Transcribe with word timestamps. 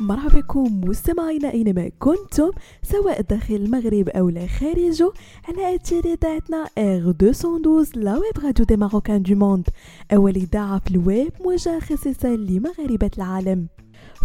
مرحبا 0.00 0.40
بكم 0.40 0.80
مستمعينا 0.84 1.50
اينما 1.52 1.90
كنتم 1.98 2.50
سواء 2.82 3.20
داخل 3.20 3.54
المغرب 3.54 4.08
أو 4.08 4.28
لا 4.28 4.46
خارجه 4.46 5.12
على 5.48 5.74
أثير 5.74 6.04
إذاعتنا 6.04 6.66
R212 6.78 7.12
la 7.22 8.12
web 8.14 8.44
radio 8.44 8.64
des 8.64 8.76
Marocains 8.76 9.22
du 9.22 9.34
monde 9.34 9.68
أول 10.12 10.36
إذاعة 10.36 10.78
في 10.78 10.90
الويب 10.90 11.32
موجهه 11.44 11.80
خصيصا 11.80 12.28
لمغاربة 12.28 13.10
العالم. 13.18 13.66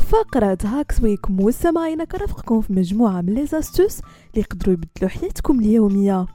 فقرة 0.09 0.57
Hacks 0.63 1.03
Week 1.03 1.31
مستمعينا 1.31 2.03
كرفقكم 2.03 2.61
في 2.61 2.73
مجموعة 2.73 3.21
من 3.21 3.33
les 3.33 3.45
astuces 3.45 3.99
اللي 3.99 4.45
يقدروا 4.49 4.73
يبدلوا 4.73 5.09
حياتكم 5.09 5.59
اليومية. 5.59 6.25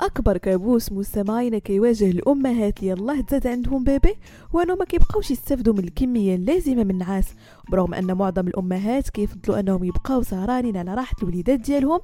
أكبر 0.00 0.36
كابوس 0.36 0.92
مستمعينا 0.92 1.58
كيواجه 1.58 2.10
الأمهات 2.10 2.82
اللي 2.82 3.20
تزاد 3.20 3.46
عندهم 3.46 3.84
bébé 3.84 4.14
هو 4.54 4.60
انهم 4.60 4.78
ما 4.78 4.84
كيبقاوش 4.84 5.30
يستافدوا 5.30 5.74
من 5.74 5.84
الكمية 5.84 6.34
اللازمة 6.34 6.84
من 6.84 6.90
النعاس 6.90 7.26
برغم 7.70 7.94
أن 7.94 8.16
معظم 8.16 8.48
الأمهات 8.48 9.10
كيفضلوا 9.10 9.60
أنهم 9.60 9.84
يبقاو 9.84 10.22
سهرانين 10.22 10.76
على 10.76 10.94
راحة 10.94 11.16
الوليدات 11.22 11.60
ديالهم 11.60 12.00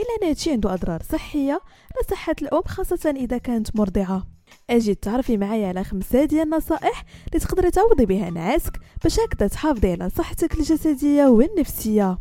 إلا 0.00 0.08
أن 0.22 0.28
هادشي 0.28 0.50
عنده 0.50 0.74
أضرار 0.74 1.02
صحية 1.02 1.52
على 1.52 2.08
صحة 2.10 2.36
الأم 2.42 2.62
خاصة 2.62 3.14
إذا 3.16 3.38
كانت 3.38 3.76
مرضعة. 3.76 4.26
أجي 4.70 4.94
تعرفي 4.94 5.36
معايا 5.36 5.68
على 5.68 5.84
خمسة 5.84 6.24
ديال 6.24 6.42
النصائح 6.42 7.04
اللي 7.28 7.40
تقدري 7.40 7.70
تعوضي 7.70 8.06
بها 8.06 8.30
نعاسك 8.30 8.80
باش 9.02 9.20
هكذا 9.20 9.48
تحافظي 9.48 9.92
على 9.92 10.10
صحتك 10.10 10.54
الجسدية 10.54 11.26
والنفسية. 11.26 12.18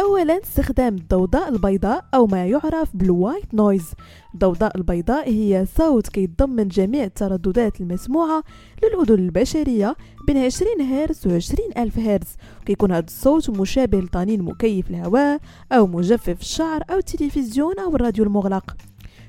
اولا 0.00 0.40
استخدام 0.42 0.94
الضوضاء 0.94 1.48
البيضاء 1.48 2.04
أو 2.14 2.26
ما 2.26 2.46
يعرف 2.46 2.96
بال 2.96 3.13
white 3.13 3.54
noise 3.54 3.92
الضوضاء 4.34 4.76
البيضاء 4.76 5.28
هي 5.28 5.66
صوت 5.76 6.08
كيتضمن 6.08 6.68
جميع 6.68 7.04
الترددات 7.04 7.80
المسموعة 7.80 8.42
للأذن 8.82 9.14
البشرية 9.14 9.96
بين 10.26 10.38
20 10.38 10.80
هرتز 10.80 11.26
و 11.26 11.34
20 11.36 11.70
ألف 11.76 11.98
هرتز. 11.98 12.36
كيكون 12.66 12.92
هذا 12.92 13.06
الصوت 13.06 13.50
مشابه 13.50 14.00
لطنين 14.00 14.42
مكيف 14.42 14.90
الهواء 14.90 15.40
أو 15.72 15.86
مجفف 15.86 16.40
الشعر 16.40 16.82
أو 16.90 16.98
التلفزيون 16.98 17.78
أو 17.78 17.96
الراديو 17.96 18.24
المغلق. 18.24 18.76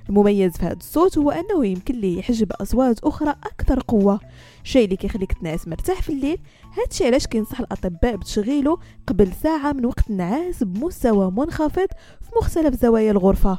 المميز 0.09 0.51
في 0.57 0.65
هذا 0.65 0.73
الصوت 0.73 1.17
هو 1.17 1.31
أنه 1.31 1.65
يمكن 1.65 1.95
ليه 1.95 2.19
يحجب 2.19 2.51
أصوات 2.51 2.99
أخرى 2.99 3.29
أكثر 3.29 3.79
قوة. 3.87 4.19
شيء 4.63 4.85
اللي 4.85 4.95
كيخليك 4.95 5.33
تنعس 5.33 5.67
مرتاح 5.67 6.01
في 6.01 6.09
الليل 6.09 6.37
هادشي 6.77 7.05
علاش 7.05 7.27
كينصح 7.27 7.59
الأطباء 7.59 8.15
بتشغيله 8.15 8.77
قبل 9.07 9.31
ساعة 9.43 9.71
من 9.71 9.85
وقت 9.85 10.09
النعاس 10.09 10.63
بمستوى 10.63 11.31
منخفض 11.31 11.87
في 12.21 12.31
مختلف 12.41 12.81
زوايا 12.81 13.11
الغرفة. 13.11 13.57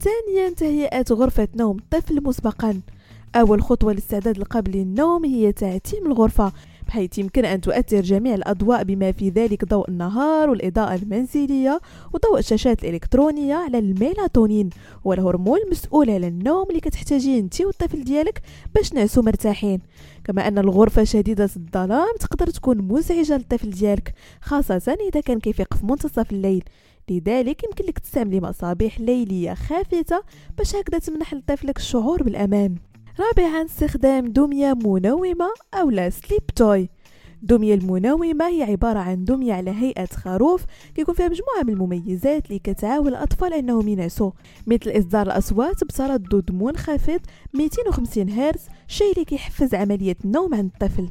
ثانيا 0.00 0.50
تهيئة 0.50 1.04
غرفة 1.10 1.48
نوم 1.56 1.78
الطفل 1.78 2.22
مسبقا. 2.22 2.80
أول 3.34 3.62
خطوة 3.62 3.92
للاستعداد 3.92 4.42
قبل 4.42 4.76
النوم 4.76 5.24
هي 5.24 5.52
تعتيم 5.52 6.06
الغرفة. 6.06 6.52
بحيث 6.90 7.18
يمكن 7.18 7.44
أن 7.44 7.60
تؤثر 7.60 8.00
جميع 8.00 8.34
الأضواء 8.34 8.84
بما 8.84 9.12
في 9.12 9.28
ذلك 9.28 9.64
ضوء 9.64 9.90
النهار 9.90 10.50
والإضاءة 10.50 10.94
المنزلية 10.94 11.80
وضوء 12.14 12.38
الشاشات 12.38 12.84
الإلكترونية 12.84 13.54
على 13.54 13.78
الميلاتونين. 13.78 14.70
والهرمون 15.04 15.58
المسؤول 15.66 16.10
على 16.10 16.28
النوم 16.28 16.66
اللي 16.68 16.80
كتحتاجيه 16.80 17.40
أنت 17.40 17.60
والطفل 17.60 18.04
ديالك 18.04 18.42
باش 18.74 18.92
نعسو 18.92 19.22
مرتاحين. 19.22 19.80
كما 20.24 20.48
أن 20.48 20.58
الغرفة 20.58 21.04
شديدة 21.04 21.44
الظلام 21.44 22.14
تقدر 22.20 22.46
تكون 22.46 22.78
مزعجة 22.78 23.36
للطفل 23.36 23.70
ديالك 23.70 24.14
خاصة 24.40 24.96
إذا 25.12 25.20
كان 25.20 25.40
كيفيق 25.40 25.74
في 25.74 25.86
منتصف 25.86 26.32
الليل. 26.32 26.64
لذلك 27.10 27.64
يمكن 27.64 27.84
لك 27.84 27.98
تستعملي 27.98 28.40
مصابيح 28.40 29.00
ليلية 29.00 29.54
خافتة 29.54 30.22
باش 30.58 30.76
هكذا 30.76 30.98
تمنح 30.98 31.34
لطفلك 31.34 31.76
الشعور 31.76 32.22
بالأمان. 32.22 32.89
رابعا 33.18 33.64
استخدام 33.64 34.26
دمية 34.26 34.74
منومة 34.74 35.48
أو 35.74 35.90
لا 35.90 36.10
سليب 36.10 36.46
توي 36.46 36.88
الدمية 37.42 37.74
المنومة 37.74 38.48
هي 38.48 38.62
عبارة 38.62 38.98
عن 38.98 39.24
دمية 39.24 39.52
على 39.52 39.70
هيئة 39.70 40.06
خروف 40.06 40.64
كيكون 40.94 41.14
فيها 41.14 41.28
مجموعة 41.28 41.62
من 41.64 41.72
المميزات 41.72 42.46
اللي 42.46 42.58
كتعاون 42.58 43.08
الأطفال 43.08 43.52
أنهم 43.54 43.88
ينعسوا 43.88 44.30
مثل 44.66 44.98
إصدار 44.98 45.26
الأصوات 45.26 45.84
بتردد 45.84 46.52
منخفض 46.52 47.20
250 47.54 48.30
هرتز 48.30 48.62
شيء 48.88 49.12
اللي 49.12 49.24
كيحفز 49.24 49.74
عملية 49.74 50.16
النوم 50.24 50.54
عند 50.54 50.70
الطفل. 50.74 51.08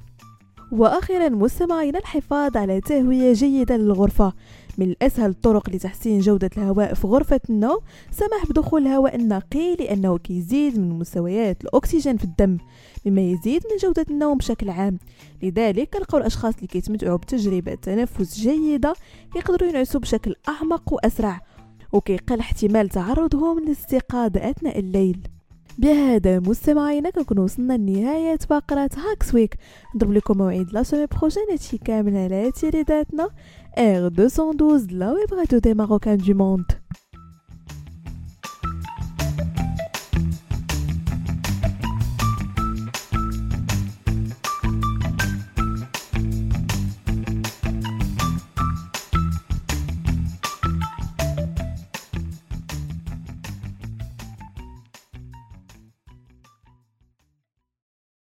وأخيرا 0.71 1.29
مستمعينا 1.29 1.99
الحفاظ 1.99 2.57
على 2.57 2.81
تهوية 2.81 3.33
جيدة 3.33 3.77
للغرفة. 3.77 4.33
من 4.79 4.85
الأسهل 4.85 5.29
الطرق 5.29 5.69
لتحسين 5.69 6.19
جودة 6.19 6.49
الهواء 6.57 6.93
في 6.93 7.07
غرفة 7.07 7.39
النوم 7.49 7.79
سمح 8.11 8.45
بدخول 8.49 8.81
الهواء 8.81 9.15
النقي 9.15 9.75
لأنه 9.75 10.17
كيزيد 10.17 10.79
من 10.79 10.89
مستويات 10.89 11.63
الأكسجين 11.63 12.17
في 12.17 12.23
الدم 12.23 12.57
مما 13.05 13.21
يزيد 13.21 13.61
من 13.71 13.77
جودة 13.81 14.05
النوم 14.09 14.37
بشكل 14.37 14.69
عام. 14.69 14.99
لذلك 15.43 15.89
كنلقاو 15.89 16.19
الأشخاص 16.21 16.55
اللي 16.55 16.67
كيتمتعوا 16.67 17.17
بتجربة 17.17 17.75
تنفس 17.75 18.39
جيدة 18.39 18.93
يقدروا 19.35 19.69
ينعسوا 19.69 20.01
بشكل 20.01 20.35
أعمق 20.49 20.93
وأسرع 20.93 21.41
وكيقل 21.93 22.39
احتمال 22.39 22.89
تعرضهم 22.89 23.59
للاستيقاظ 23.59 24.37
أثناء 24.37 24.79
الليل. 24.79 25.19
بهذا 25.77 26.39
مستمعينا 26.39 27.09
كنكون 27.09 27.39
وصلنا 27.39 27.73
لنهاية 27.73 28.37
فقرة 28.37 28.89
Hacks 28.97 29.35
Week 29.35 29.55
نضرب 29.95 30.11
لكم 30.11 30.37
موعد 30.37 30.67
la 30.73 30.83
semaine 30.83 31.05
prochaine 31.05 31.43
هادشي 31.51 31.77
كامل 31.77 32.17
على 32.17 32.51
تيريداتنا. 32.51 33.29
R212 33.79 34.91
la 34.91 35.13
web 35.13 35.31
radio 35.31 35.61
des 35.61 35.73
Marocains 35.73 36.17
du 36.17 36.33
monde. 36.33 36.78